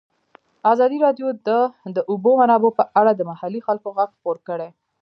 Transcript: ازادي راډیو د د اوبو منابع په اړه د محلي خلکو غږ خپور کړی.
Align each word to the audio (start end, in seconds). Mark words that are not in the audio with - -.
ازادي 0.71 0.97
راډیو 1.05 1.27
د 1.47 1.49
د 1.95 1.97
اوبو 2.11 2.31
منابع 2.41 2.71
په 2.79 2.83
اړه 2.99 3.11
د 3.15 3.21
محلي 3.31 3.61
خلکو 3.67 3.87
غږ 3.97 4.09
خپور 4.17 4.37
کړی. 4.47 4.69